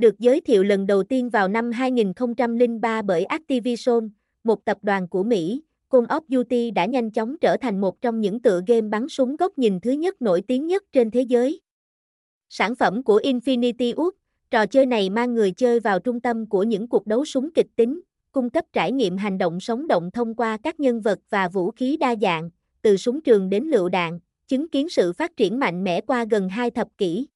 [0.00, 4.10] được giới thiệu lần đầu tiên vào năm 2003 bởi Activision,
[4.44, 8.20] một tập đoàn của Mỹ, Call of Duty đã nhanh chóng trở thành một trong
[8.20, 11.60] những tựa game bắn súng góc nhìn thứ nhất nổi tiếng nhất trên thế giới.
[12.48, 14.10] Sản phẩm của Infinity Wood,
[14.50, 17.66] trò chơi này mang người chơi vào trung tâm của những cuộc đấu súng kịch
[17.76, 18.00] tính,
[18.32, 21.70] cung cấp trải nghiệm hành động sống động thông qua các nhân vật và vũ
[21.70, 22.50] khí đa dạng,
[22.82, 26.48] từ súng trường đến lựu đạn, chứng kiến sự phát triển mạnh mẽ qua gần
[26.48, 27.26] hai thập kỷ.